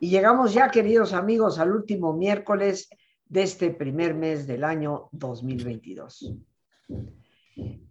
[0.00, 2.88] Y llegamos ya, queridos amigos, al último miércoles
[3.26, 6.34] de este primer mes del año 2022.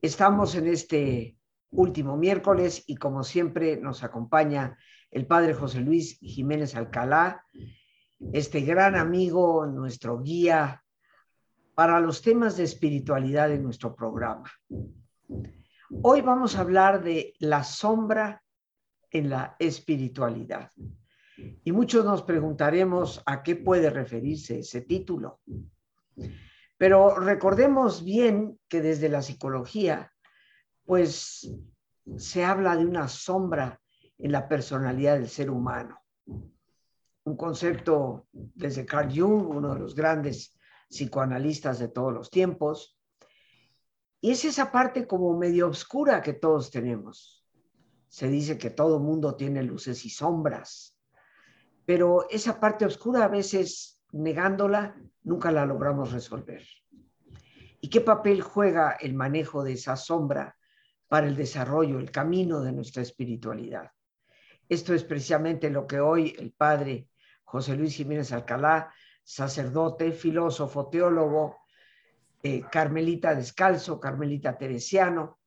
[0.02, 1.38] Estamos en este
[1.70, 4.78] último miércoles y como siempre nos acompaña
[5.12, 7.46] el padre José Luis Jiménez Alcalá,
[8.34, 10.84] este gran amigo, nuestro guía
[11.76, 14.52] para los temas de espiritualidad en nuestro programa.
[16.02, 18.44] Hoy vamos a hablar de la sombra
[19.10, 20.72] en la espiritualidad.
[21.64, 25.40] Y muchos nos preguntaremos a qué puede referirse ese título.
[26.78, 30.12] Pero recordemos bien que desde la psicología,
[30.86, 31.50] pues
[32.18, 33.80] se habla de una sombra
[34.18, 36.00] en la personalidad del ser humano.
[36.26, 40.58] Un concepto desde Carl Jung, uno de los grandes
[40.90, 42.97] psicoanalistas de todos los tiempos,
[44.22, 47.46] y es esa parte como medio oscura que todos tenemos.
[48.08, 50.98] Se dice que todo mundo tiene luces y sombras,
[51.86, 56.64] pero esa parte oscura a veces negándola nunca la logramos resolver.
[57.80, 60.58] ¿Y qué papel juega el manejo de esa sombra
[61.08, 63.92] para el desarrollo, el camino de nuestra espiritualidad?
[64.68, 67.08] Esto es precisamente lo que hoy el padre
[67.44, 71.58] José Luis Jiménez Alcalá, sacerdote, filósofo, teólogo,
[72.44, 75.40] eh, Carmelita Descalzo, Carmelita Teresiano,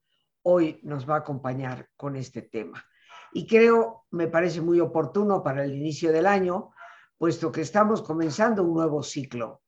[0.42, 2.84] hoy nos va a acompañar con este tema.
[3.32, 6.72] Y creo, me parece muy oportuno para el inicio del año,
[7.16, 9.62] puesto que estamos comenzando un nuevo ciclo.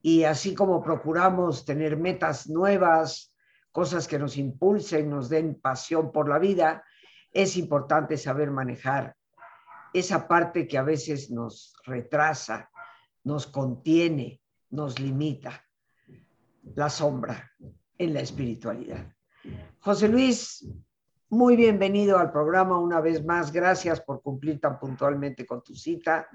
[0.00, 3.34] Y así como procuramos tener metas nuevas,
[3.72, 6.84] cosas que nos impulsen, nos den pasión por la vida,
[7.32, 9.16] es importante saber manejar
[9.92, 12.70] esa parte que a veces nos retrasa,
[13.24, 15.64] nos contiene, nos limita
[16.74, 17.50] la sombra
[17.98, 19.06] en la espiritualidad.
[19.78, 20.66] José Luis,
[21.28, 23.52] muy bienvenido al programa una vez más.
[23.52, 26.28] Gracias por cumplir tan puntualmente con tu cita.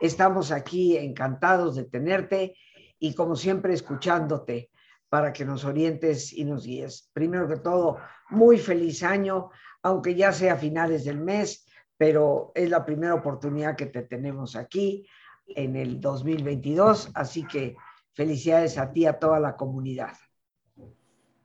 [0.00, 2.56] Estamos aquí encantados de tenerte
[2.98, 4.70] y como siempre escuchándote
[5.08, 7.10] para que nos orientes y nos guíes.
[7.12, 7.98] Primero que todo,
[8.30, 9.50] muy feliz año,
[9.82, 11.66] aunque ya sea finales del mes,
[11.96, 15.06] pero es la primera oportunidad que te tenemos aquí
[15.48, 17.76] en el 2022, así que
[18.12, 20.12] Felicidades a ti, a toda la comunidad.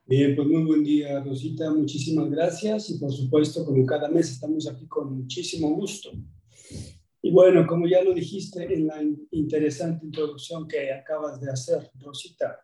[0.08, 1.70] Bien, pues muy buen día, Rosita.
[1.72, 6.12] Muchísimas gracias y por supuesto, como cada mes estamos aquí con muchísimo gusto.
[7.22, 12.60] Y bueno, como ya lo dijiste en la interesante introducción que acabas de hacer, Rosita,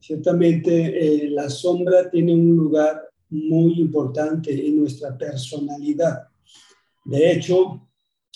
[0.00, 6.24] ciertamente eh, la sombra tiene un lugar muy importante en nuestra personalidad.
[7.04, 7.88] De hecho,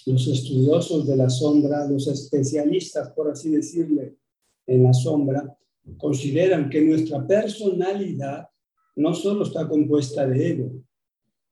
[0.06, 4.16] los estudiosos de la sombra, los especialistas, por así decirle,
[4.66, 5.56] en la sombra,
[5.96, 8.48] consideran que nuestra personalidad
[8.96, 10.72] no solo está compuesta de ego,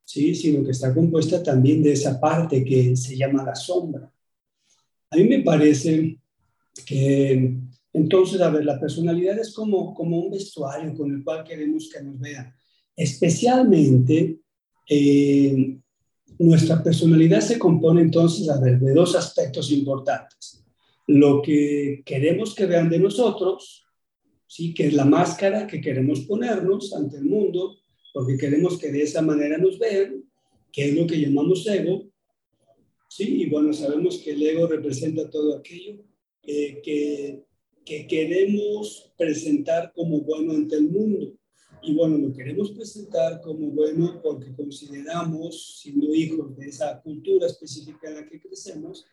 [0.04, 0.34] ¿sí?
[0.34, 4.10] sino que está compuesta también de esa parte que se llama la sombra.
[5.10, 6.18] A mí me parece
[6.86, 7.58] que
[7.94, 12.02] entonces, a ver, la personalidad es como, como un vestuario con el cual queremos que
[12.02, 12.54] nos vean.
[12.96, 14.40] Especialmente,
[14.88, 15.78] eh,
[16.38, 20.61] nuestra personalidad se compone entonces, de dos aspectos importantes
[21.06, 23.84] lo que queremos que vean de nosotros,
[24.46, 24.72] ¿sí?
[24.74, 27.78] que es la máscara que queremos ponernos ante el mundo,
[28.12, 30.24] porque queremos que de esa manera nos vean,
[30.70, 32.08] que es lo que llamamos ego.
[33.08, 33.42] ¿sí?
[33.42, 36.04] Y bueno, sabemos que el ego representa todo aquello
[36.42, 37.42] que,
[37.84, 41.34] que queremos presentar como bueno ante el mundo.
[41.84, 48.08] Y bueno, lo queremos presentar como bueno porque consideramos, siendo hijos de esa cultura específica
[48.08, 49.04] en la que crecemos,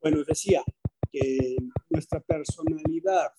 [0.00, 0.62] bueno, decía,
[1.10, 1.56] que
[1.90, 3.32] nuestra personalidad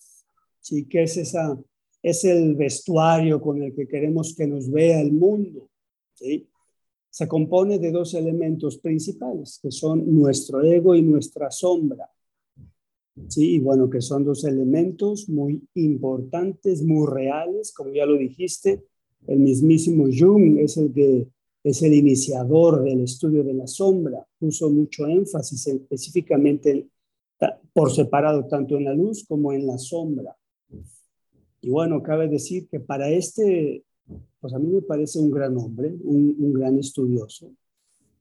[0.60, 0.86] ¿sí?
[0.86, 1.58] ¿Qué es esa?
[2.02, 5.68] Es el vestuario con el que queremos que nos vea el mundo,
[6.14, 6.48] ¿sí?
[7.10, 12.08] Se compone de dos elementos principales, que son nuestro ego y nuestra sombra.
[13.28, 18.84] Sí, y bueno, que son dos elementos muy importantes, muy reales, como ya lo dijiste,
[19.26, 21.28] el mismísimo Jung es el que
[21.62, 26.88] es el iniciador del estudio de la sombra, puso mucho énfasis específicamente
[27.72, 30.36] por separado tanto en la luz como en la sombra.
[31.62, 33.84] Y bueno, cabe decir que para este,
[34.40, 37.52] pues a mí me parece un gran hombre, un, gran estudioso,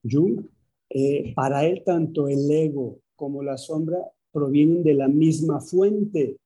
[0.03, 0.41] Jung,
[0.89, 3.97] eh, para él tanto el ego como la sombra
[4.31, 6.37] provienen de la misma fuente.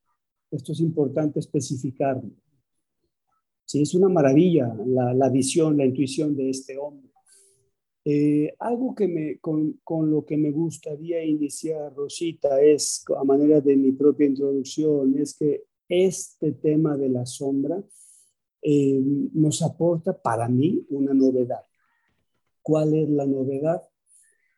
[0.52, 2.30] Esto es importante especificarlo.
[3.66, 7.13] Sí, es una maravilla la, visión, la intuición de este hombre.
[8.06, 9.80] Eh, algo que me, con,
[10.12, 15.64] lo que me gustaría iniciar, Rosita, es a manera de mi propia introducción, es que
[15.88, 17.82] este tema de la sombra
[18.62, 19.02] eh,
[19.34, 21.64] nos aporta para mí una novedad.
[22.62, 23.84] ¿Cuál es la novedad?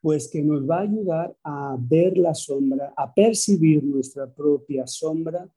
[0.02, 5.50] Pues que nos va a ayudar a ver la sombra, a percibir nuestra propia sombra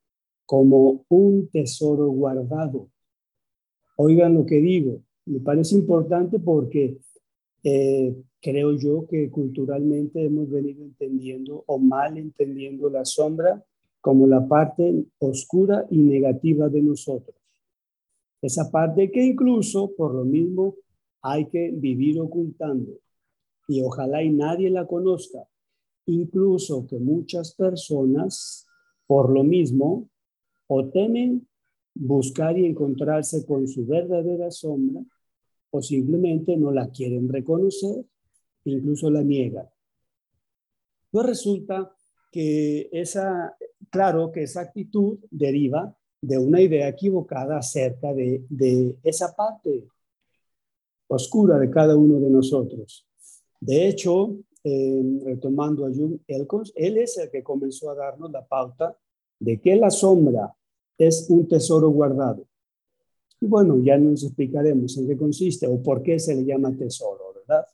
[0.46, 2.90] como un tesoro guardado
[4.00, 6.98] Oigan lo que digo, me parece importante porque
[7.64, 13.64] eh, creo yo que culturalmente hemos venido entendiendo o mal entendiendo la sombra
[14.00, 17.36] como la parte oscura y negativa de nosotros.
[18.40, 20.76] Esa parte que incluso por lo mismo
[21.22, 23.00] hay que vivir ocultando
[23.66, 25.40] y ojalá y nadie la conozca.
[26.06, 28.66] Incluso que muchas personas
[29.06, 30.08] por lo mismo
[30.68, 31.46] o temen
[31.94, 35.02] buscar y encontrarse con su verdadera sombra
[35.70, 38.04] o simplemente no la quieren reconocer,
[38.64, 39.68] incluso la niegan.
[41.10, 41.94] Pues resulta
[42.30, 43.56] que esa,
[43.90, 49.84] claro que esa actitud deriva de una idea equivocada acerca de, esa parte
[51.06, 53.06] oscura de cada uno de nosotros.
[53.60, 58.46] De hecho, eh, retomando a Jung Elkons, él es el que comenzó a darnos la
[58.46, 58.96] pauta
[59.38, 60.52] de que la sombra
[60.98, 62.46] es un tesoro guardado.
[63.40, 67.34] Y bueno, ya nos explicaremos en qué consiste o por qué se le llama tesoro,
[67.34, 67.66] ¿verdad?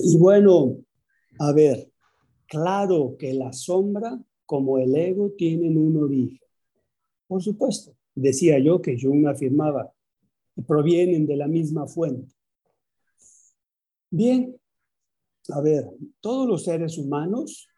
[0.00, 0.78] Y bueno,
[1.38, 1.90] a ver,
[2.46, 6.40] claro que la sombra como el ego tienen un origen.
[7.26, 9.92] Por supuesto, decía yo que Jung afirmaba
[10.66, 12.34] provienen de la misma fuente.
[14.10, 14.56] Bien,
[15.50, 15.88] a ver,
[16.20, 17.68] todos los seres humanos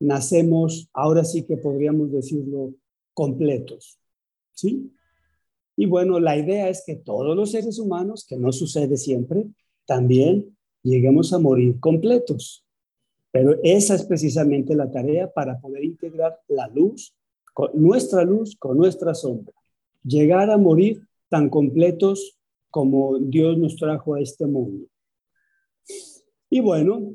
[0.00, 2.74] nacemos, ahora sí que podríamos decirlo,
[3.12, 3.98] completos.
[4.52, 4.92] ¿Sí?
[5.76, 9.46] Y bueno, la idea es que todos los seres humanos, que no sucede siempre,
[9.86, 12.64] también lleguemos a morir completos.
[13.32, 17.14] Pero esa es precisamente la tarea para poder integrar la luz,
[17.52, 19.54] con nuestra luz con nuestra sombra.
[20.04, 22.38] Llegar a morir tan completos
[22.70, 24.86] como Dios nos trajo a este mundo.
[26.50, 27.14] Y bueno,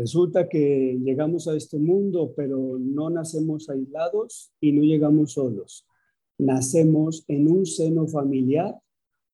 [0.00, 5.86] Resulta que llegamos a este mundo, pero no nacemos aislados y no llegamos solos.
[6.40, 8.78] Nacemos en un seno familiar,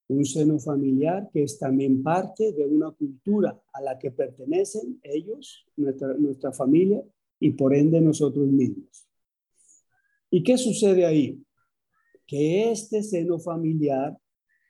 [0.08, 5.66] un seno familiar que es también parte de una cultura a la que pertenecen ellos,
[5.76, 7.02] nuestra, nuestra familia
[7.40, 9.06] y por ende nosotros mismos.
[10.30, 11.42] ¿Y qué sucede ahí?
[12.26, 14.16] Que este seno familiar,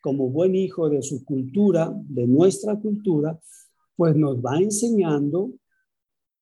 [0.00, 3.38] como buen hijo de su cultura, de nuestra cultura,
[3.96, 5.52] pues nos va enseñando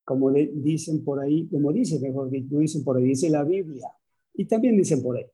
[0.04, 3.88] como dicen por ahí, como dice, mejor no dicen por ahí, dice la Biblia,
[4.34, 5.24] y también dicen por ahí,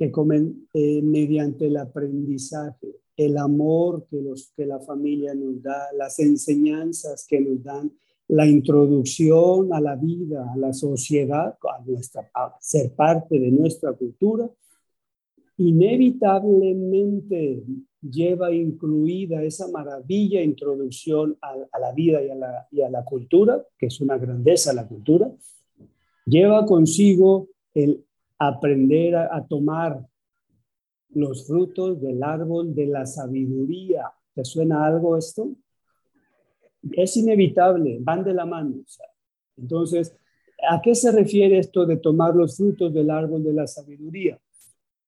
[0.00, 5.92] que comen eh, mediante el aprendizaje, el amor que, los, que la familia nos da,
[5.94, 7.92] las enseñanzas que nos dan,
[8.28, 13.92] la introducción a la vida, a la sociedad, a, nuestra, a ser parte de nuestra
[13.92, 14.50] cultura,
[15.58, 17.62] inevitablemente
[18.00, 23.62] lleva incluida esa maravilla introducción a, la vida y a la, y a la cultura,
[23.76, 25.30] que es una grandeza la cultura,
[26.24, 28.06] lleva consigo el
[28.40, 30.04] aprender a, tomar
[31.10, 34.10] los frutos del árbol de la sabiduría.
[34.34, 35.50] ¿Te suena algo esto?
[36.92, 38.74] Es inevitable, van de la mano.
[39.56, 40.16] Entonces,
[40.68, 44.40] ¿a qué se refiere esto de tomar los frutos del árbol de la sabiduría?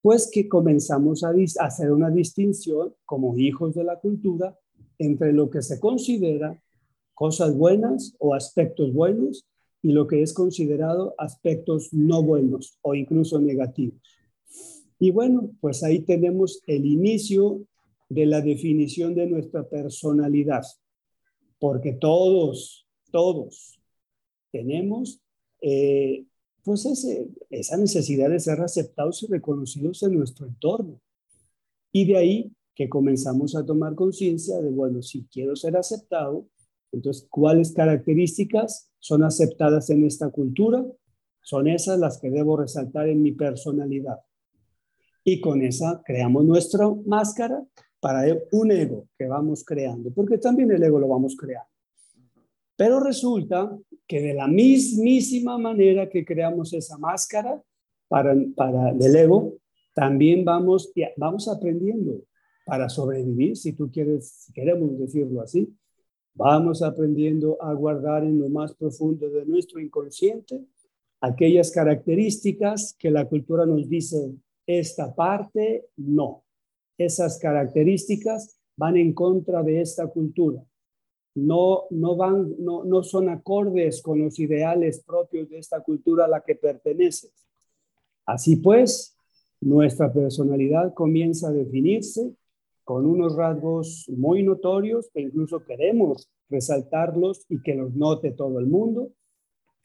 [0.02, 4.58] pues que comenzamos a, hacer una distinción como hijos de la cultura
[4.98, 6.60] entre lo que se considera
[7.14, 9.46] cosas buenas o aspectos buenos
[9.82, 14.00] y lo que es considerado aspectos no buenos o incluso negativos.
[14.98, 17.66] Y bueno, pues ahí tenemos el inicio
[18.08, 20.62] de la definición de nuestra personalidad,
[21.58, 23.80] porque todos, todos
[24.52, 25.20] tenemos
[25.60, 26.24] eh,
[26.62, 31.00] pues ese, esa necesidad de ser aceptados y reconocidos en nuestro entorno.
[31.90, 36.46] Y de ahí que comenzamos a tomar conciencia de, bueno, si quiero ser aceptado,
[36.92, 40.84] entonces, ¿cuáles características son aceptadas en esta cultura?
[41.40, 44.18] Son esas las que debo resaltar en mi personalidad.
[45.24, 47.64] Y con esa creamos nuestra máscara
[47.98, 51.68] para un ego que vamos creando, porque también el ego lo vamos creando.
[52.76, 57.62] Pero resulta que de la mismísima manera que creamos esa máscara
[58.08, 59.54] para, para el ego,
[59.94, 62.22] también vamos, vamos aprendiendo
[62.66, 65.72] para sobrevivir, si tú quieres, si queremos decirlo así,
[66.34, 70.64] vamos aprendiendo a guardar en lo más profundo de nuestro inconsciente
[71.20, 74.34] aquellas características que la cultura nos dice,
[74.66, 76.44] esta parte no.
[76.98, 80.62] Esas características van en contra de esta cultura.
[81.34, 86.28] No, no, van, no, no son acordes con los ideales propios de esta cultura a
[86.28, 87.32] la que perteneces.
[88.26, 89.16] Así pues,
[89.60, 92.34] nuestra personalidad comienza a definirse
[92.92, 98.66] con unos rasgos muy notorios que incluso queremos resaltarlos y que los note todo el
[98.66, 99.12] mundo,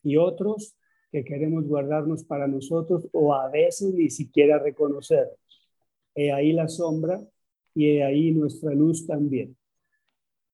[0.03, 0.75] y otros
[1.09, 5.39] que queremos guardarnos para nosotros o a veces ni siquiera reconocerlos.
[6.15, 7.25] He ahí la sombra
[7.73, 9.55] y he ahí nuestra luz también.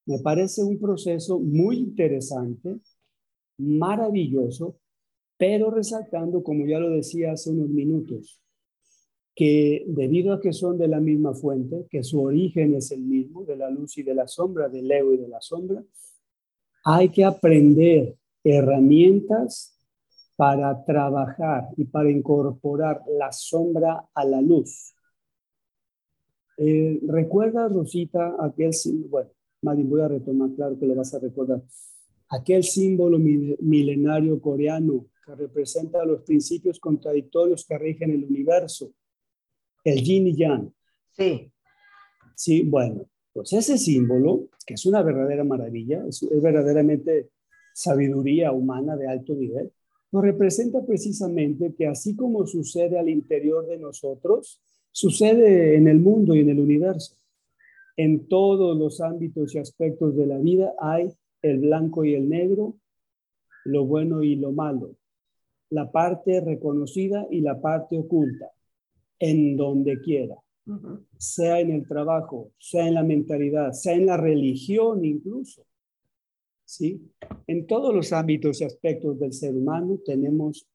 [0.06, 2.76] Me parece un proceso muy interesante,
[3.58, 4.78] maravilloso,
[5.36, 8.43] pero resaltando, como ya lo decía hace unos minutos,
[9.34, 13.44] que debido a que son de la misma fuente, que su origen es el mismo,
[13.44, 15.82] de la luz y de la sombra, del ego y de la sombra,
[16.84, 19.76] hay que aprender herramientas
[20.36, 24.94] para trabajar y para incorporar la sombra a la luz.
[26.56, 29.32] Eh, ¿Recuerdas, Rosita, aquel símbolo?
[29.60, 31.62] Bueno, voy a retomar, claro que lo vas a recordar.
[32.28, 38.92] Aquel símbolo milenario coreano que representa los principios contradictorios que rigen el universo
[39.84, 40.72] el yin y yang.
[41.12, 41.50] Sí.
[42.34, 47.30] Sí, bueno, pues ese símbolo, que es una verdadera maravilla, es, verdaderamente
[47.74, 49.70] sabiduría humana de alto nivel,
[50.10, 54.60] nos representa precisamente que así como sucede al interior de nosotros,
[54.92, 57.16] sucede en el mundo y en el universo.
[57.96, 61.12] En todos los ámbitos y aspectos de la vida hay
[61.42, 62.76] el blanco y el negro,
[63.64, 64.96] lo bueno y lo malo,
[65.70, 68.52] la parte reconocida y la parte oculta,
[69.18, 70.36] en donde quiera,
[71.18, 75.66] sea en el trabajo, sea en la mentalidad, sea en la religión incluso.
[76.66, 77.00] ¿Sí?
[77.46, 80.66] En todos los ámbitos y aspectos del ser humano tenemos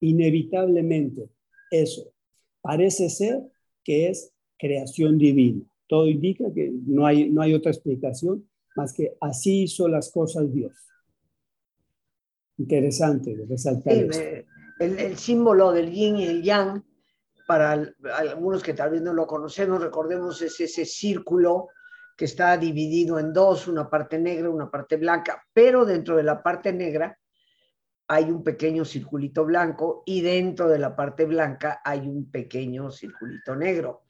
[0.00, 1.30] inevitablemente
[1.70, 2.12] eso.
[2.60, 3.42] Parece ser
[3.82, 5.64] que es creación divina.
[5.88, 10.52] Todo indica que no hay, no hay otra explicación más que así hizo las cosas
[10.52, 10.72] Dios.
[12.58, 14.44] Interesante resaltar el,
[14.80, 16.82] el, símbolo del yin y el yang
[17.46, 17.72] para
[18.16, 21.68] algunos que tal vez no lo conocemos, recordemos es ese círculo
[22.16, 26.42] que está dividido en dos, una parte negra, una parte blanca, pero dentro de la
[26.42, 27.18] parte negra
[28.08, 33.56] hay un pequeño circulito blanco y dentro de la parte blanca hay un pequeño circulito
[33.56, 34.04] negro,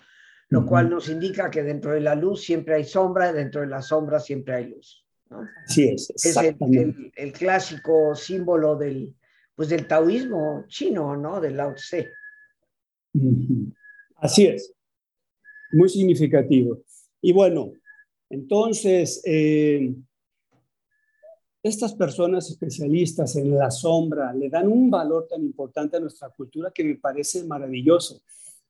[0.49, 3.83] lo cual nos indica que dentro de la luz siempre hay sombra, dentro de la
[3.83, 5.07] sombra siempre hay luz.
[5.31, 5.47] ¿no?
[5.67, 9.14] Sí, es, es el, el, clásico símbolo del,
[9.55, 11.41] pues del taoísmo chino, ¿no?
[11.41, 12.11] Del Lao Tse.
[14.16, 14.75] Así es,
[15.73, 16.78] muy significativo.
[17.21, 17.73] Y bueno,
[18.28, 19.94] entonces, eh,
[21.62, 26.71] estas personas especialistas en la sombra le dan un valor tan importante a nuestra cultura
[26.75, 28.21] que me parece maravilloso.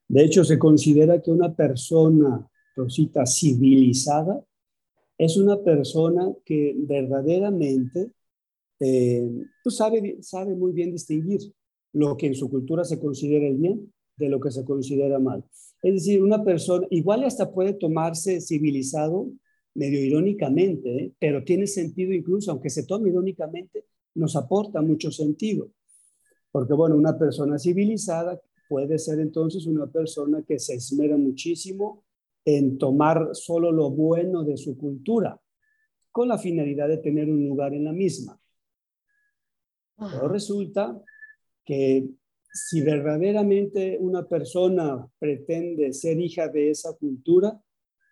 [0.07, 2.47] De hecho, se considera que una persona,
[2.77, 4.45] Rosita, civilizada,
[5.17, 8.13] es una persona que verdaderamente
[8.81, 9.29] eh,
[9.63, 11.41] pues sabe, sabe muy bien distinguir
[11.93, 15.45] lo que en su cultura se considera el bien de lo que se considera mal.
[15.83, 19.29] Es decir, una persona, igual hasta puede tomarse civilizado
[19.75, 21.13] medio irónicamente, ¿eh?
[21.19, 25.69] pero tiene sentido incluso, aunque se tome irónicamente, nos aporta mucho sentido.
[26.53, 32.05] Porque bueno, una persona civilizada puede ser entonces una persona que se esmera muchísimo
[32.45, 35.41] en tomar solo lo bueno de su cultura,
[36.13, 38.39] con la finalidad de tener un lugar en la misma.
[39.97, 41.01] Pero resulta
[41.65, 42.09] que
[42.55, 47.61] si verdaderamente una persona pretende ser hija de esa cultura,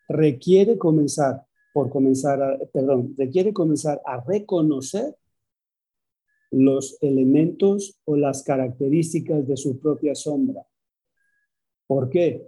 [0.08, 5.16] requiere comenzar por comenzar a, perdón, requiere comenzar a reconocer
[6.50, 10.66] los elementos o las características de su propia sombra.
[11.86, 12.46] ¿Por qué?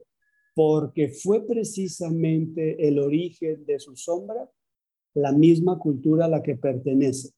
[0.55, 4.51] Porque fue precisamente el origen de su sombra
[5.15, 7.31] la misma cultura a la que pertenece.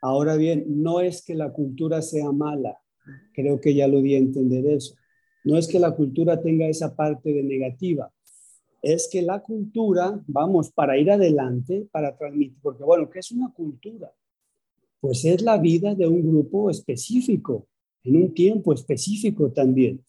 [0.00, 2.78] Ahora bien, no es que la cultura sea mala,
[3.34, 4.94] creo que ya lo di a entender eso.
[5.44, 8.12] No es que la cultura tenga esa parte de negativa,
[8.82, 13.52] es que la cultura, vamos, para ir adelante, para transmitir, porque bueno, ¿qué es una
[13.52, 14.12] cultura?
[15.00, 17.66] Pues es la vida de un grupo específico,
[18.04, 20.02] en un tiempo específico también,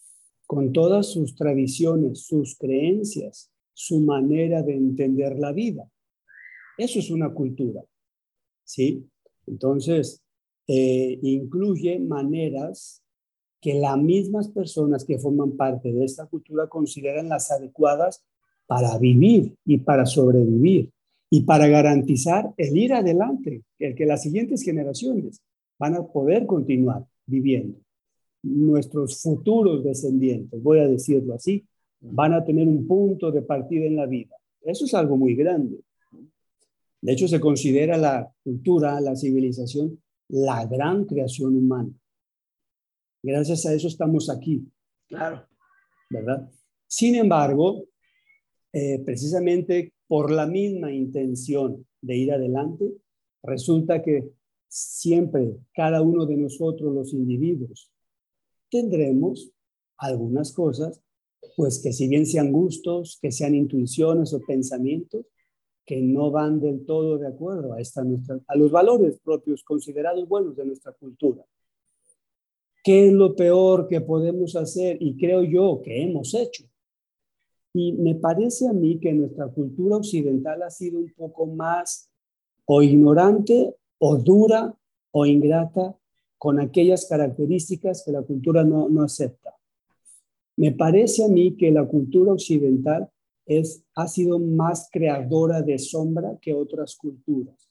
[0.45, 5.89] con todas sus tradiciones, sus creencias, su manera de entender la vida.
[6.77, 7.83] Eso es una cultura,
[8.63, 9.05] ¿sí?
[9.47, 10.21] Entonces,
[10.67, 13.01] eh, incluye maneras
[13.59, 18.23] que las mismas personas que forman parte de esta cultura consideran las adecuadas
[18.65, 20.89] para vivir y para sobrevivir
[21.29, 25.41] y para garantizar el ir adelante, el que las siguientes generaciones
[25.77, 27.77] van a poder continuar viviendo.
[28.43, 31.65] Nuestros futuros descendientes, voy a decirlo así,
[32.01, 34.35] van a tener un punto de partida en la vida.
[34.61, 35.79] Eso es algo muy grande.
[37.01, 41.91] De hecho, se considera la cultura, la civilización, la gran creación humana.
[43.23, 44.65] Gracias a eso estamos aquí.
[45.07, 45.47] Claro.
[46.09, 46.49] ¿Verdad?
[46.87, 47.85] Sin embargo,
[48.73, 52.93] eh, precisamente por la misma intención de ir adelante,
[53.43, 54.31] resulta que
[54.67, 57.91] siempre cada uno de nosotros los individuos
[58.69, 59.51] tendremos
[59.97, 61.01] algunas cosas,
[61.55, 65.25] pues que si bien sean gustos, que sean intuiciones o pensamientos,
[65.91, 68.01] que no van del todo de acuerdo a, esta
[68.47, 71.43] a los valores propios considerados buenos de nuestra cultura.
[72.81, 74.95] ¿Qué es lo peor que podemos hacer?
[75.01, 76.63] Y creo yo que hemos hecho
[77.73, 82.09] y me parece a mí que nuestra cultura occidental ha sido un poco más
[82.63, 84.73] o ignorante o dura
[85.11, 85.93] o ingrata
[86.37, 89.57] con aquellas características que la cultura no, no acepta.
[90.55, 93.09] Me parece a mí que la cultura occidental
[93.45, 97.69] es, ha sido más creadora de sombra que otras culturas,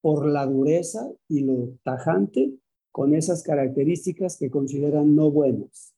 [0.00, 2.54] por la dureza y lo tajante
[2.92, 5.94] con esas características que consideran no buenas.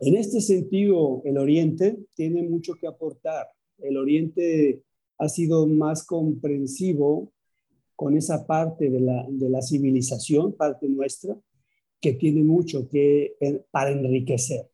[0.00, 3.48] En este sentido, el Oriente tiene mucho que aportar.
[3.78, 4.82] El Oriente
[5.18, 7.32] ha sido más comprensivo
[7.94, 11.36] con esa parte de la, civilización, parte nuestra,
[12.00, 13.36] que tiene mucho que
[13.70, 14.68] para enriquecer.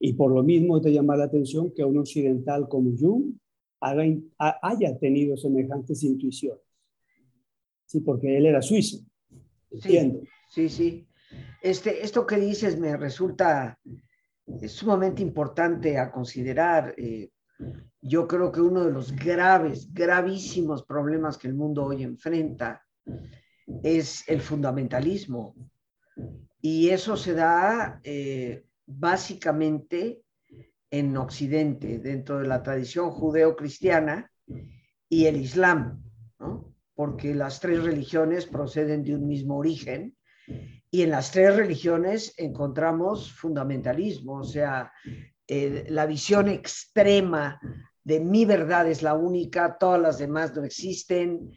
[0.00, 3.34] Y por lo mismo te llama la atención que un occidental como Jung
[3.80, 6.64] haya tenido semejantes intuiciones.
[7.86, 8.98] Sí, porque él era suizo.
[9.70, 10.22] Entiendo.
[10.48, 10.68] sí.
[10.68, 11.06] sí.
[11.62, 13.78] Este, esto que dices me resulta
[14.66, 16.94] sumamente importante a considerar.
[16.96, 17.30] Eh,
[18.00, 22.82] yo creo que uno de los graves, gravísimos problemas que el mundo hoy enfrenta
[23.82, 25.54] es el fundamentalismo.
[26.62, 28.64] Y eso se da eh,
[28.98, 30.22] básicamente
[30.90, 34.30] en Occidente, dentro de la tradición judeo-cristiana
[35.08, 36.02] y el Islam,
[36.94, 40.16] porque las tres religiones proceden de un mismo origen
[40.90, 44.92] y en las tres religiones encontramos fundamentalismo, o sea,
[45.46, 47.60] la visión extrema
[48.02, 51.52] de mi verdad es la única, todas las demás no existen,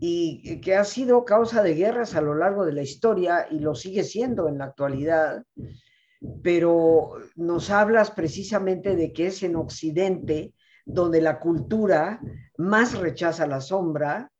[0.00, 3.74] y que ha sido causa de guerras a lo largo de la historia y lo
[3.74, 5.44] sigue siendo en la actualidad.
[6.42, 12.20] Pero nos hablas precisamente de que es en Occidente donde la cultura
[12.56, 14.30] más rechaza la sombra,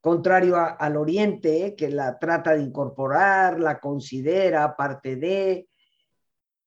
[0.00, 5.68] contrario al Oriente, que la trata de incorporar, la considera parte de.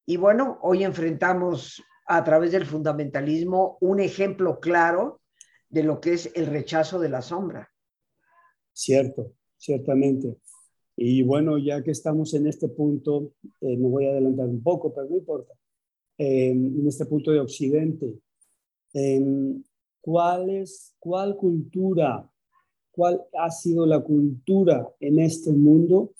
[0.05, 5.21] Y bueno, hoy enfrentamos a través del fundamentalismo un ejemplo claro
[5.69, 7.69] de lo que es el rechazo de la sombra.
[8.71, 10.37] Cierto, ciertamente.
[10.97, 14.93] Y bueno, ya que estamos en este punto, eh, me voy a adelantar un poco,
[14.93, 15.53] pero no importa,
[16.17, 18.13] eh, en este punto de Occidente,
[18.93, 19.61] eh,
[20.01, 22.29] ¿cuál, es, ¿cuál cultura
[22.95, 26.13] cuál ha sido la cultura en este mundo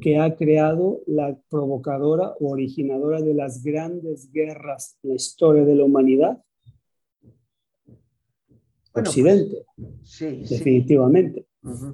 [0.00, 5.76] que ha creado la provocadora o originadora de las grandes guerras en la historia de
[5.76, 6.42] la humanidad?
[8.92, 9.64] Pues, Occidente,
[10.02, 11.46] sí, definitivamente.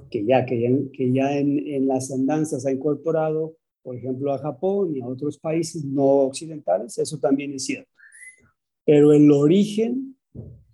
[0.09, 4.37] Que ya, que ya, que ya en, en, las andanzas ha incorporado, por ejemplo, a
[4.37, 7.89] Japón y a otros países no occidentales, eso también es cierto.
[8.85, 10.15] Pero el origen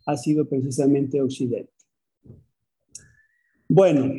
[0.06, 1.72] ha sido precisamente Occidente.
[3.68, 4.12] Bueno,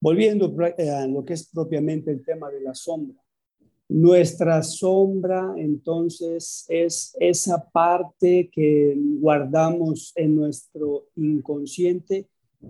[0.00, 3.16] volviendo eh, a lo que es propiamente el tema de la sombra.
[3.88, 12.26] Nuestra sombra entonces es esa parte que guardamos en nuestro inconsciente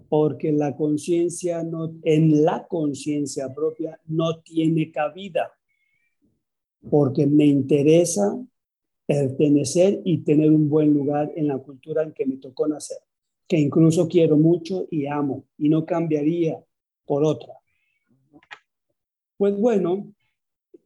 [0.09, 5.53] porque la conciencia no en la conciencia propia no tiene cabida
[6.91, 8.43] porque me interesa
[9.07, 12.99] pertenecer y tener un buen lugar en la cultura en que me tocó nacer
[13.53, 16.59] que incluso quiero mucho y amo y no cambiaría
[17.05, 17.53] por otra.
[19.37, 20.11] Pues bueno,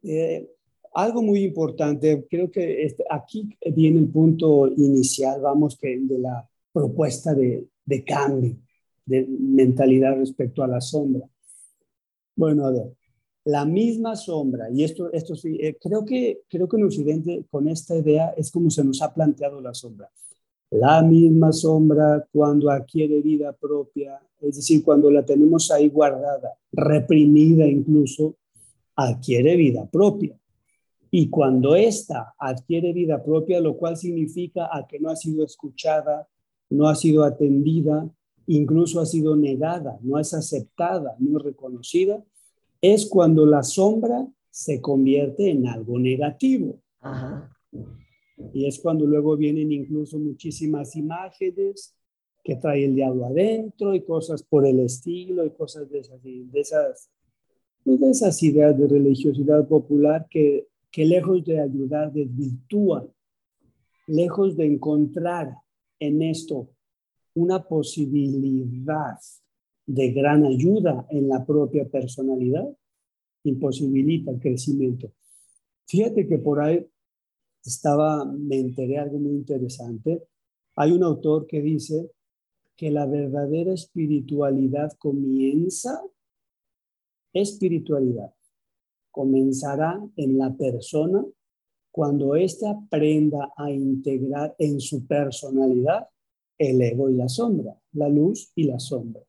[0.03, 0.51] eh,
[0.93, 6.49] algo muy importante, creo que este, aquí viene el punto inicial, vamos, que de la
[6.73, 8.57] propuesta de, de cambio
[9.07, 11.27] de mentalidad respecto a la sombra.
[12.35, 12.93] Bueno, a ver,
[13.45, 17.69] la misma sombra, y esto, esto sí, eh, creo, que, creo que en Occidente con
[17.69, 20.11] esta idea es como se nos ha planteado la sombra.
[20.71, 27.67] La misma sombra cuando adquiere vida propia, es decir, cuando la tenemos ahí guardada, reprimida
[27.67, 28.35] incluso,
[28.97, 30.37] adquiere vida propia.
[31.11, 36.29] Y cuando ésta adquiere vida propia, lo cual significa a que no ha sido escuchada,
[36.71, 38.11] no ha sido atendida,
[38.47, 42.23] incluso ha sido negada, no es aceptada, no es reconocida,
[42.81, 46.81] es cuando la sombra se convierte en algo negativo.
[48.53, 51.95] Y es cuando luego vienen incluso muchísimas imágenes
[52.45, 56.61] que trae el diablo adentro y cosas por el estilo y cosas de esas, de
[56.61, 57.11] esas,
[57.85, 63.09] pues de esas ideas de religiosidad popular que, que lejos de ayudar desvirtúan,
[64.07, 65.57] lejos de encontrar
[65.99, 66.69] en esto
[67.37, 69.19] una posibilidad
[69.87, 72.67] de gran ayuda en la propia personalidad,
[73.45, 75.13] imposibilita el crecimiento.
[75.87, 76.85] Fíjate que por ahí
[77.65, 80.27] estaba, me enteré algo muy interesante.
[80.77, 82.11] Hay un autor que dice
[82.75, 86.03] que la verdadera espiritualidad comienza,
[87.33, 88.35] espiritualidad,
[89.11, 91.25] comenzará en la persona
[91.91, 96.09] cuando éste aprenda a integrar en su personalidad
[96.59, 99.23] el ego y la sombra, la luz y la sombra.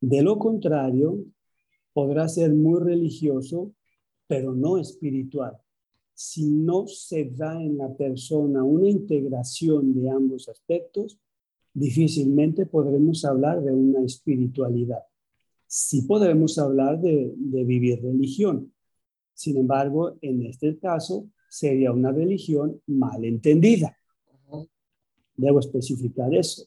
[0.00, 1.24] De lo contrario,
[1.92, 3.72] podrá ser muy religioso,
[4.26, 5.58] pero no espiritual.
[6.14, 11.18] Si no se da en la persona una integración de ambos aspectos,
[11.72, 15.02] difícilmente podremos hablar de una espiritualidad.
[15.66, 18.72] Sí podremos hablar de, vivir religión.
[19.34, 23.96] Sin embargo, en este caso, sería una religión mal entendida.
[25.40, 26.64] Debo especificar eso.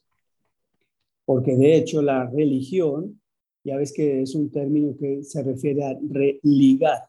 [1.25, 3.21] Porque de hecho la religión
[3.63, 7.03] ya ves que es un término que se refiere a religar,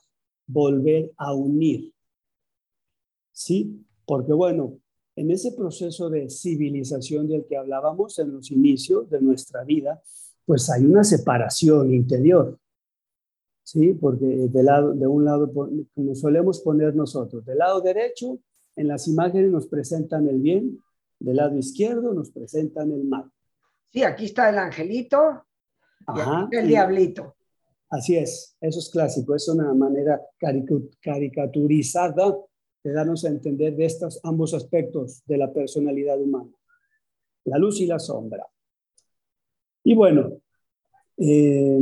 [0.46, 1.92] volver a unir.
[3.32, 3.84] ¿Sí?
[4.06, 4.78] Porque bueno,
[5.16, 10.00] en ese proceso de civilización del que hablábamos en los inicios de nuestra vida,
[10.46, 12.58] pues hay una separación interior.
[13.64, 13.94] ¿Sí?
[13.94, 18.38] Porque de, lado, de un lado, como solemos poner nosotros, del lado derecho,
[18.76, 20.78] en las imágenes nos presentan el bien,
[21.24, 23.30] del lado izquierdo nos presentan el mal.
[23.90, 25.46] Sí, aquí está el angelito,
[26.50, 27.36] el diablito.
[27.88, 30.20] Así es, eso es clásico, es una manera
[31.00, 32.36] caricaturizada
[32.82, 36.50] de darnos a entender de estos ambos aspectos de la personalidad humana,
[37.44, 38.46] la luz y la sombra.
[39.84, 40.38] Y bueno,
[41.16, 41.78] eh,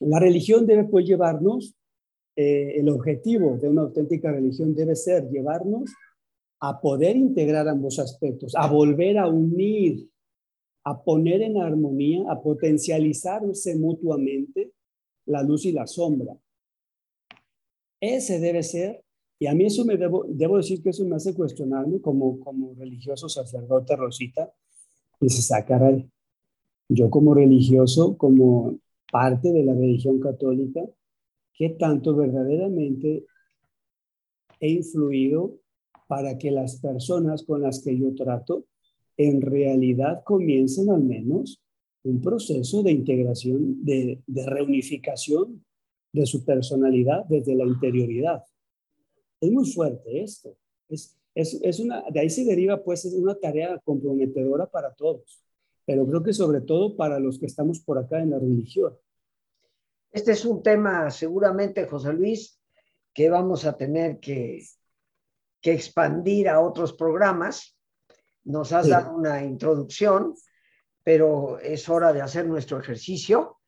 [0.00, 1.74] la religión debe pues llevarnos,
[2.36, 5.90] eh, el objetivo de una auténtica religión debe ser llevarnos
[6.60, 10.08] a poder integrar ambos aspectos, a volver a unir
[10.84, 14.72] a poner en armonía, a potencializarse mutuamente
[15.26, 16.36] la luz y la sombra.
[18.00, 19.02] Ese debe ser,
[19.38, 22.74] y a mí eso me debo, debo decir que eso me hace cuestionarme como, como
[22.74, 24.52] religioso sacerdote Rosita.
[25.20, 26.06] Dices, ah, caray,
[26.88, 28.78] yo como religioso, como
[29.10, 30.82] parte de la religión católica,
[31.54, 33.24] ¿qué tanto verdaderamente
[34.60, 35.60] he influido
[36.14, 38.66] para que las personas con las que yo trato
[39.16, 41.60] en realidad comiencen al menos
[42.04, 45.64] un proceso de integración, de, reunificación
[46.12, 48.44] de su personalidad desde la interioridad.
[49.40, 50.56] Es muy fuerte esto.
[50.88, 55.42] Es, es, una, de ahí se deriva pues es una tarea comprometedora para todos,
[55.84, 58.94] pero creo que sobre todo para los que estamos por acá en la religión.
[60.12, 62.60] Este es un tema seguramente, José Luis,
[63.12, 64.62] que vamos a tener que,
[65.64, 67.74] que expandir a otros programas
[68.44, 70.34] nos has dado una introducción,
[71.02, 73.60] pero es hora de hacer nuestro ejercicio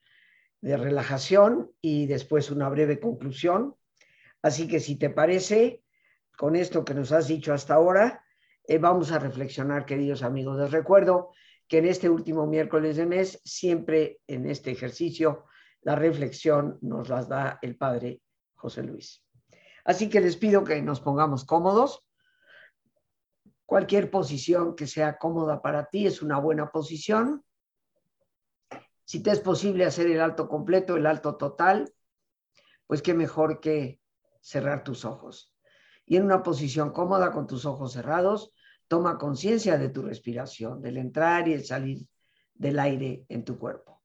[0.60, 3.76] de relajación y después una breve conclusión.
[4.42, 5.82] Así que si te parece,
[6.36, 8.22] con esto que nos has dicho hasta ahora,
[8.68, 10.58] eh, vamos a reflexionar, queridos amigos.
[10.58, 11.30] Les recuerdo
[11.66, 15.46] que en este último miércoles de mes, siempre en este ejercicio,
[15.80, 18.20] la reflexión nos las da el Padre
[18.54, 19.25] José Luis.
[19.86, 22.06] Así que les pido que nos pongamos cómodos
[23.66, 27.44] Cualquier posición que sea cómoda para ti es una buena posición.
[29.04, 31.92] Si te es posible hacer el alto completo, el alto total,
[32.86, 34.00] pues qué mejor que
[34.40, 35.52] cerrar tus ojos.
[36.04, 38.52] Y en una posición cómoda con tus ojos cerrados,
[38.88, 42.06] Toma conciencia de tu respiración, del entrar y el salir
[42.54, 44.00] del aire en tu cuerpo.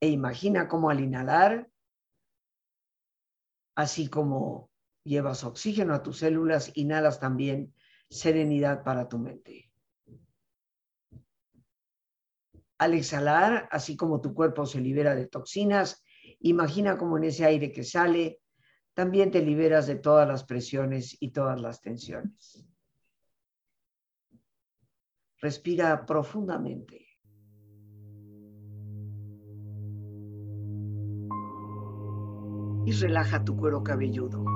[0.00, 1.70] E imagina cómo al inhalar,
[3.76, 4.72] así como
[5.06, 7.72] llevas oxígeno a tus células, inhalas también
[8.10, 9.70] serenidad para tu mente.
[12.78, 16.02] Al exhalar, así como tu cuerpo se libera de toxinas,
[16.40, 18.40] imagina como en ese aire que sale,
[18.92, 22.66] también te liberas de todas las presiones y todas las tensiones.
[25.40, 27.06] Respira profundamente.
[32.86, 34.55] Y relaja tu cuero cabelludo.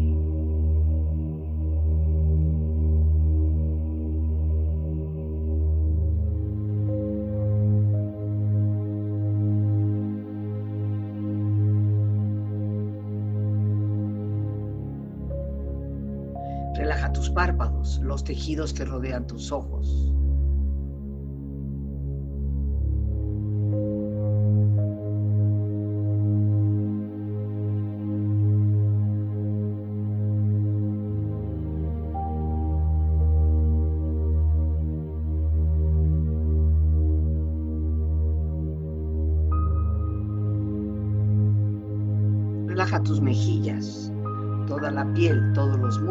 [16.81, 20.11] Relaja tus párpados, los tejidos que rodean tus ojos.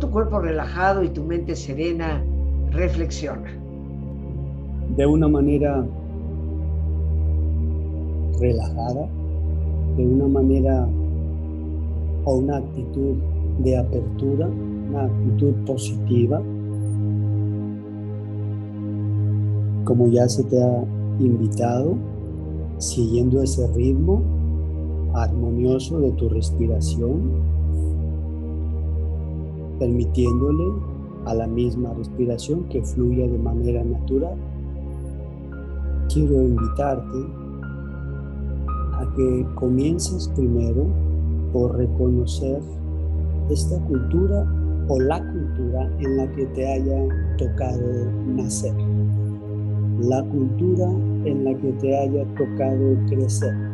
[0.00, 2.22] Tu cuerpo relajado y tu mente serena,
[2.70, 3.50] reflexiona.
[4.96, 5.84] De una manera
[8.38, 9.08] relajada,
[9.96, 10.86] de una manera
[12.24, 13.16] o una actitud
[13.58, 14.48] de apertura,
[14.88, 16.40] una actitud positiva,
[19.84, 20.84] como ya se te ha
[21.18, 21.96] invitado,
[22.78, 24.22] siguiendo ese ritmo
[25.14, 27.57] armonioso de tu respiración,
[29.78, 30.64] permitiéndole
[31.26, 34.36] a la misma respiración que fluya de manera natural.
[36.12, 37.18] Quiero invitarte
[38.94, 40.86] a que comiences primero
[41.52, 42.60] por reconocer
[43.50, 44.46] esta cultura
[44.88, 48.74] o la cultura en la que te haya tocado nacer,
[50.00, 50.88] la cultura
[51.24, 53.67] en la que te haya tocado crecer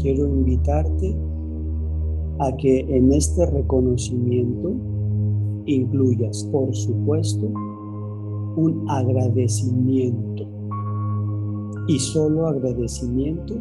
[0.00, 1.16] quiero invitarte
[2.40, 4.72] a que en este reconocimiento
[5.66, 7.46] incluyas, por supuesto,
[8.56, 10.46] un agradecimiento
[11.88, 13.54] y solo agradecimiento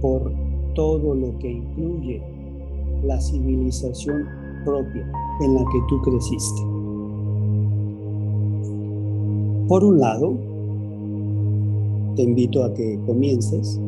[0.00, 0.32] por
[0.74, 2.22] todo lo que incluye
[3.04, 4.24] la civilización
[4.64, 6.62] propia en la que tú creciste.
[9.68, 10.34] Por un lado,
[12.14, 13.80] te invito a que comiences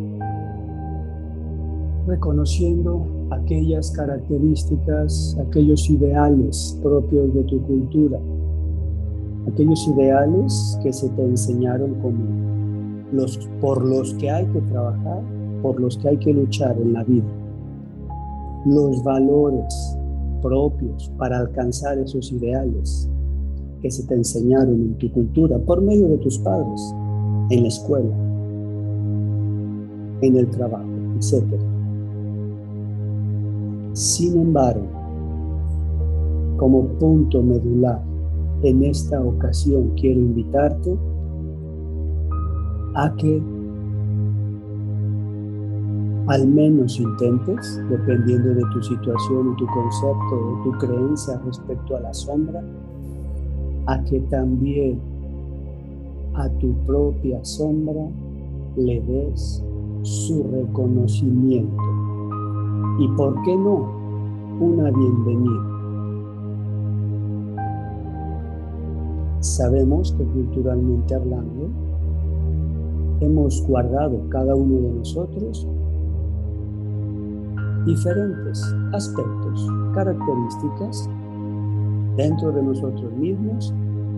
[2.09, 8.19] reconociendo aquellas características, aquellos ideales propios de tu cultura,
[9.47, 12.25] aquellos ideales que se te enseñaron como
[13.13, 15.23] los por los que hay que trabajar,
[15.63, 17.29] por los que hay que luchar en la vida.
[18.67, 19.99] Los valores
[20.43, 23.09] propios para alcanzar esos ideales
[23.81, 26.95] que se te enseñaron en tu cultura por medio de tus padres,
[27.51, 28.17] en la escuela,
[30.23, 31.68] en el trabajo, etcétera.
[33.99, 34.87] Sin embargo,
[36.57, 38.01] como punto medular,
[38.63, 40.97] en esta ocasión quiero invitarte
[42.95, 43.43] a que
[46.29, 52.15] al menos intentes, dependiendo de tu situación tu concepto o tu creencia respecto a la
[52.15, 52.63] sombra,
[53.87, 55.01] a que también
[56.35, 58.07] a tu propia sombra
[58.77, 59.65] le des
[60.03, 61.98] su reconocimiento
[62.99, 63.99] y, ¿por qué no?,
[64.61, 65.79] una bienvenida.
[69.41, 71.69] Sabemos que culturalmente hablando,
[73.21, 75.67] hemos guardado cada uno de nosotros
[77.87, 81.09] diferentes aspectos, características
[82.17, 83.73] dentro de nosotros mismos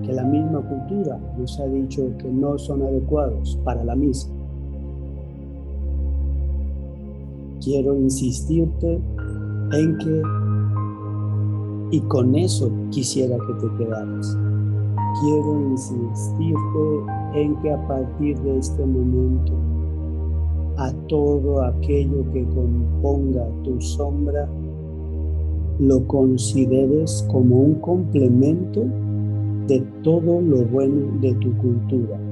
[0.05, 4.40] que la misma cultura nos ha dicho que no son adecuados para la misma.
[7.61, 9.01] Quiero insistirte
[9.73, 10.23] en que,
[11.97, 14.37] y con eso quisiera que te quedaras,
[15.21, 19.53] quiero insistirte en que a partir de este momento,
[20.79, 24.49] a todo aquello que componga tu sombra,
[25.79, 28.85] lo consideres como un complemento
[29.67, 32.30] de todo lo bueno de tu cultura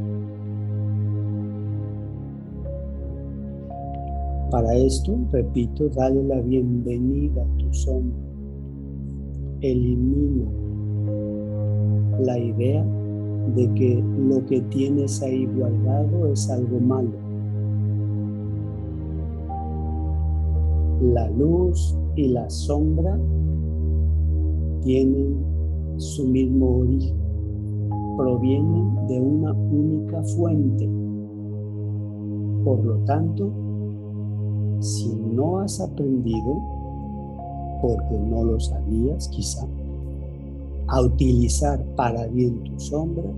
[4.50, 8.16] Para esto, repito, dale la bienvenida a tu sombra.
[9.60, 10.50] Elimina
[12.20, 12.82] la idea
[13.54, 17.10] de que lo que tienes ahí guardado es algo malo.
[21.02, 23.20] La luz y la sombra
[24.82, 25.36] tienen
[25.98, 27.16] su mismo origen,
[28.16, 30.88] provienen de una única fuente.
[32.64, 33.67] Por lo tanto,
[34.80, 36.62] si no has aprendido,
[37.80, 39.66] porque no lo sabías quizá,
[40.88, 43.28] a utilizar para bien tu sombra,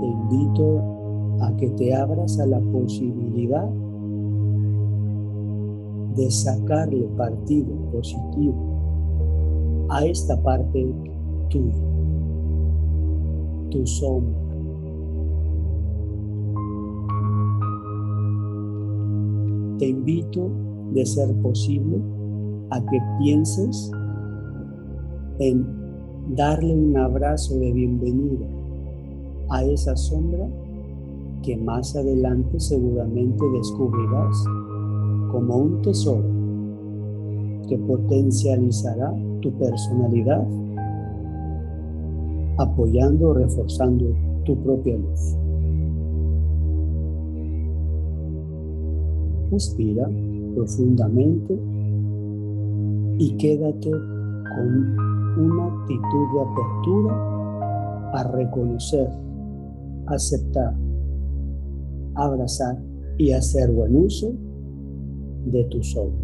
[0.00, 0.82] te invito
[1.40, 3.68] a que te abras a la posibilidad
[6.16, 8.54] de sacarle partido positivo
[9.88, 10.86] a esta parte
[11.50, 11.74] tuya,
[13.70, 14.43] tu sombra
[19.78, 20.50] te invito,
[20.92, 21.98] de ser posible,
[22.70, 23.90] a que pienses
[25.38, 25.66] en
[26.36, 28.46] darle un abrazo de bienvenida
[29.50, 30.48] a esa sombra
[31.42, 34.44] que más adelante seguramente descubrirás
[35.30, 36.24] como un tesoro
[37.68, 40.46] que potencializará tu personalidad,
[42.58, 44.14] apoyando o reforzando
[44.44, 45.43] tu propia luz.
[49.54, 50.10] Respira
[50.56, 51.56] profundamente
[53.18, 54.98] y quédate con
[55.38, 59.08] una actitud de apertura a reconocer,
[60.06, 60.74] aceptar,
[62.16, 62.82] abrazar
[63.16, 64.32] y hacer buen uso
[65.46, 66.23] de tu sombra.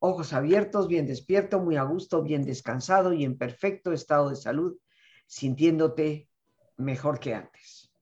[0.00, 4.76] ojos abiertos, bien despierto, muy a gusto, bien descansado y en perfecto estado de salud,
[5.26, 6.28] sintiéndote
[6.76, 7.92] mejor que antes.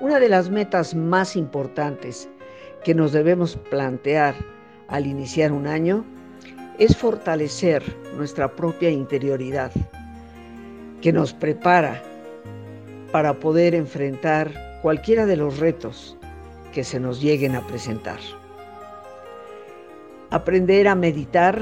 [0.00, 2.28] Una de las metas más importantes
[2.82, 4.34] que nos debemos plantear
[4.90, 6.04] al iniciar un año
[6.78, 7.82] es fortalecer
[8.16, 9.70] nuestra propia interioridad,
[11.00, 12.02] que nos prepara
[13.12, 16.16] para poder enfrentar cualquiera de los retos
[16.72, 18.18] que se nos lleguen a presentar.
[20.30, 21.60] Aprender a meditar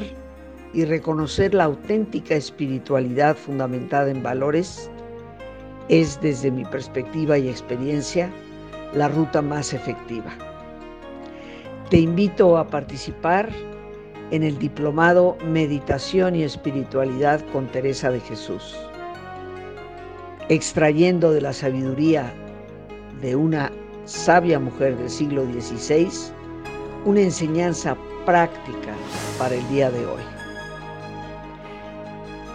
[0.75, 4.91] y reconocer la auténtica espiritualidad fundamentada en valores
[5.89, 8.31] es, desde mi perspectiva y experiencia,
[8.95, 10.48] la ruta más efectiva.
[11.91, 13.49] Te invito a participar
[14.31, 18.77] en el diplomado Meditación y Espiritualidad con Teresa de Jesús,
[20.51, 22.31] extrayendo de la sabiduría
[23.23, 23.73] de una
[24.05, 26.11] sabia mujer del siglo XVI
[27.07, 28.95] una enseñanza práctica
[29.39, 30.23] para el día de hoy.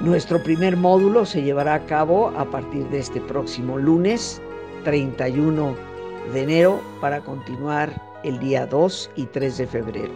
[0.02, 4.40] Nuestro primer módulo se llevará a cabo a partir de este próximo lunes
[4.84, 5.76] 31
[6.34, 10.14] de enero para continuar el día 2 y 3 de febrero.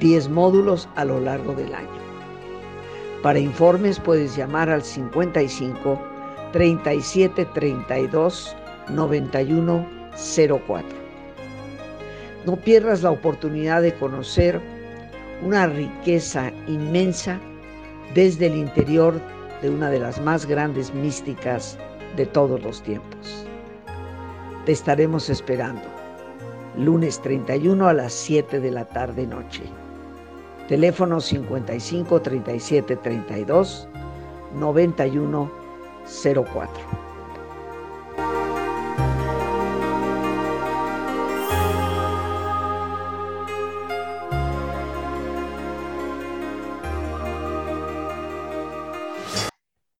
[0.00, 1.88] 10 módulos a lo largo del año.
[3.22, 6.00] Para informes puedes llamar al 55
[6.52, 8.56] 37 32
[8.88, 9.86] 91
[10.66, 10.84] 04.
[12.44, 14.60] No pierdas la oportunidad de conocer
[15.42, 17.40] una riqueza inmensa
[18.14, 19.20] desde el interior
[19.62, 21.76] de una de las más grandes místicas
[22.16, 23.46] de todos los tiempos.
[24.64, 25.95] Te estaremos esperando
[26.76, 29.62] lunes 31 a las 7 de la tarde noche.
[30.68, 33.88] Teléfono 55 37 32
[34.54, 35.52] 91
[36.04, 37.06] 04.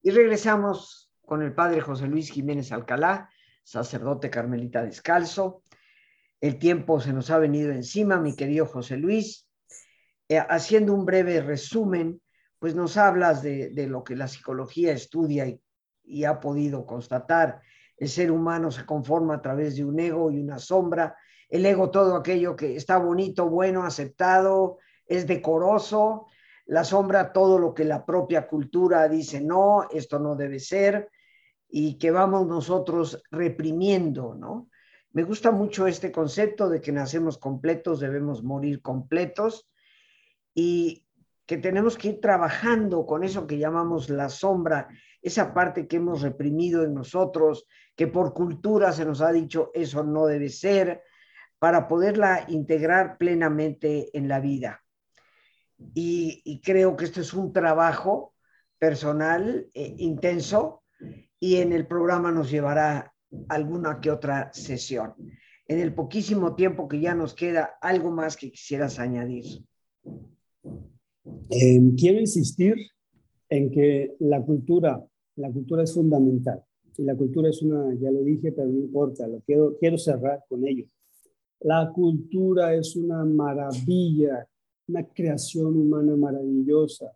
[0.03, 3.29] Y regresamos con el padre José Luis Jiménez Alcalá,
[3.65, 5.63] sacerdote carmelita descalzo,
[6.41, 9.49] el tiempo se nos ha venido encima, mi querido José Luis.
[10.29, 12.21] Eh, haciendo un breve resumen,
[12.59, 15.61] pues nos hablas de, lo que la psicología estudia y,
[16.05, 17.61] y, ha podido constatar.
[17.97, 21.17] El ser humano se conforma a través de un ego y una sombra.
[21.49, 26.27] El ego, todo aquello que está bonito, bueno, aceptado, es decoroso.
[26.67, 31.11] La sombra, todo lo que la propia cultura dice, no, esto no debe ser,
[31.69, 34.69] y que vamos nosotros reprimiendo, ¿no?
[35.17, 39.67] Me gusta mucho este concepto de que nacemos completos, debemos morir completos
[40.55, 41.07] y
[41.47, 44.89] que tenemos que ir trabajando con eso que llamamos la sombra,
[45.23, 50.05] esa parte que hemos reprimido en nosotros, que por cultura se nos ha dicho eso
[50.05, 51.03] no debe ser,
[51.59, 54.85] para poderla integrar plenamente en la vida.
[55.95, 58.35] Y, creo que esto es un trabajo
[58.79, 60.83] personal eh, intenso
[61.41, 63.16] y en el programa nos llevará
[63.49, 65.15] alguna que otra sesión.
[65.69, 69.45] en el poquísimo tiempo que ya nos queda, algo más que quisieras añadir.
[71.51, 72.77] Eh, quiero insistir
[73.49, 76.63] en que la cultura, la cultura es fundamental.
[76.97, 80.45] Y la cultura es una, ya lo dije, pero no importa, lo quiero, quiero cerrar
[80.49, 80.87] con ello.
[81.61, 84.47] La cultura es una maravilla,
[84.89, 87.13] una creación humana maravillosa.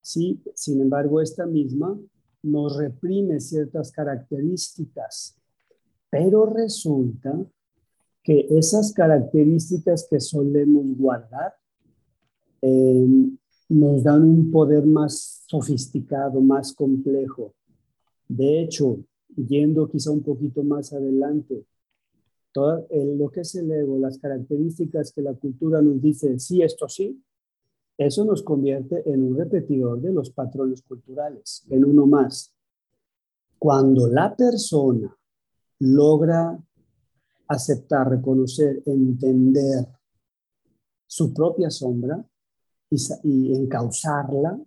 [0.00, 1.98] Sí, sin embargo, esta misma
[2.42, 5.36] nos reprime ciertas características,
[6.12, 7.42] pero resulta
[8.22, 11.54] que esas características que solemos guardar
[12.60, 13.06] eh,
[13.70, 17.54] nos dan un poder más sofisticado, más complejo.
[18.28, 18.98] De hecho,
[19.34, 21.64] yendo quizá un poquito más adelante,
[22.52, 26.90] todo lo que es el ego, las características que la cultura nos dice, sí, esto
[26.90, 27.22] sí,
[27.96, 32.54] eso nos convierte en un repetidor de los patrones culturales, en uno más.
[33.58, 35.16] Cuando la persona
[35.82, 36.56] logra
[37.48, 39.86] aceptar, reconocer, entender
[41.06, 42.24] su propia sombra
[42.88, 44.60] y, y encauzarla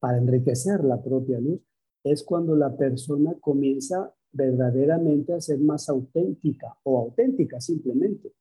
[0.00, 1.60] para enriquecer la propia luz,
[2.02, 8.32] es cuando la persona comienza verdaderamente a ser más auténtica o auténtica simplemente.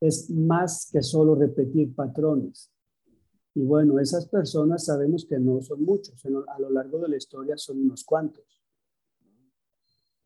[0.00, 2.70] Es más que solo repetir patrones.
[3.54, 7.56] Y bueno, esas personas sabemos que no son muchos, a lo largo de la historia
[7.56, 8.59] son unos cuantos.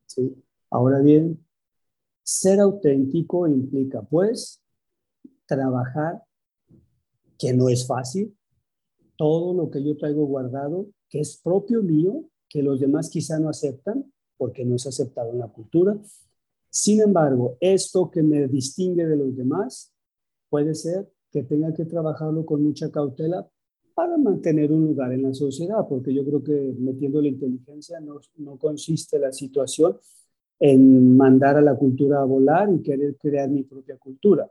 [0.06, 0.34] ¿Sí?
[0.70, 1.44] Ahora bien,
[2.22, 4.62] ser auténtico implica pues
[5.46, 6.22] trabajar,
[7.38, 8.36] que no es fácil,
[9.16, 13.48] todo lo que yo traigo guardado, que es propio mío, que los demás quizá no
[13.48, 15.96] aceptan, porque no es aceptado en la cultura.
[16.70, 19.92] Sin embargo, esto que me distingue de los demás
[20.48, 23.48] puede ser que tenga que trabajarlo con mucha cautela
[23.94, 28.20] para mantener un lugar en la sociedad, porque yo creo que metiendo la inteligencia no,
[28.38, 29.96] no consiste la situación
[30.58, 34.50] en mandar a la cultura a volar y querer crear mi propia cultura,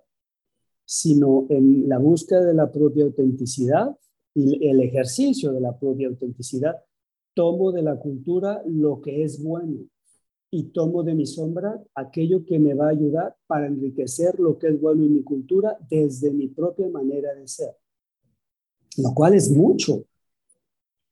[0.85, 3.95] sino en la búsqueda de la propia autenticidad
[4.33, 6.75] y el ejercicio de la propia autenticidad
[7.33, 9.79] tomo de la cultura lo que es bueno
[10.51, 14.67] y tomo de mi sombra aquello que me va a ayudar para enriquecer lo que
[14.67, 17.75] es bueno en mi cultura desde mi propia manera de ser.
[18.97, 20.03] Lo cual es mucho.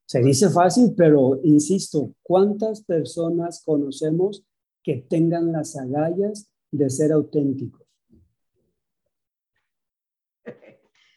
[0.05, 4.43] Se dice fácil, pero insisto, ¿cuántas personas conocemos
[4.83, 7.81] que tengan las agallas de ser auténticos?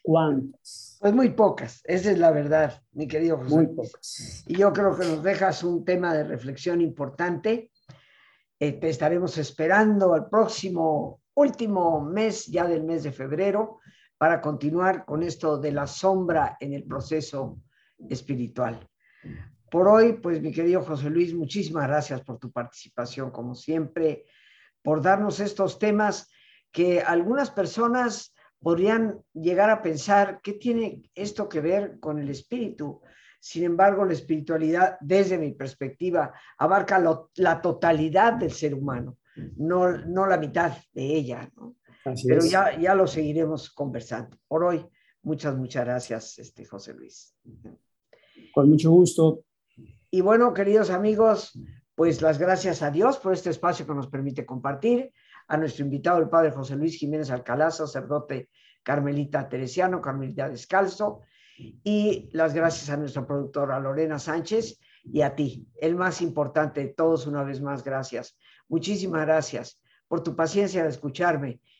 [0.00, 0.98] ¿Cuántas?
[1.00, 3.54] Pues muy pocas, esa es la verdad, mi querido José.
[3.54, 4.44] Muy pocas.
[4.46, 7.70] Y yo creo que nos dejas un tema de reflexión importante.
[8.60, 13.80] Eh, te estaremos esperando al próximo, último mes, ya del mes de febrero,
[14.18, 17.58] para continuar con esto de la sombra en el proceso
[18.08, 18.88] espiritual.
[19.70, 24.24] Por hoy, pues mi querido José Luis, muchísimas gracias por tu participación, como siempre,
[24.82, 26.30] por darnos estos temas
[26.70, 33.02] que algunas personas podrían llegar a pensar, ¿qué tiene esto que ver con el espíritu?
[33.40, 36.98] Sin embargo, la espiritualidad, desde mi perspectiva, abarca
[37.34, 39.18] la totalidad del ser humano,
[39.56, 41.50] no, no la mitad de ella.
[41.56, 41.76] ¿no?
[42.26, 44.36] Pero ya, ya lo seguiremos conversando.
[44.46, 44.86] Por hoy,
[45.22, 47.34] muchas, muchas gracias, este, José Luis.
[48.52, 49.44] Con mucho gusto.
[50.10, 51.58] Y bueno, queridos amigos,
[51.94, 55.12] pues las gracias a Dios por este espacio que nos permite compartir
[55.48, 58.48] a nuestro invitado, el padre José Luis Jiménez Alcalá, sacerdote
[58.82, 61.22] carmelita teresiano, carmelita descalzo,
[61.56, 66.92] y las gracias a nuestra productora Lorena Sánchez y a ti, el más importante de
[66.92, 68.38] todos, una vez más, gracias.
[68.68, 71.60] Muchísimas gracias por tu paciencia de escucharme